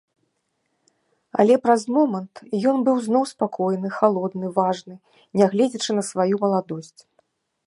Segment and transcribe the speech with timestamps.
[1.43, 2.35] Але праз момант
[2.73, 4.95] ён быў зноў спакойны, халодны, важны,
[5.41, 6.97] нягледзячы на сваю маладосць.